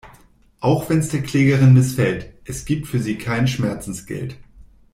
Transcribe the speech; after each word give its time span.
Auch 0.61 0.89
wenn's 0.89 1.09
der 1.09 1.21
Klägerin 1.21 1.75
missfällt: 1.75 2.33
es 2.43 2.65
gibt 2.65 2.87
für 2.87 2.97
sie 2.99 3.19
kein 3.19 3.47
Schmerzensgeld. 3.47 4.35